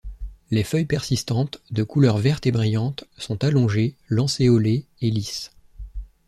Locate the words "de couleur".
1.69-2.17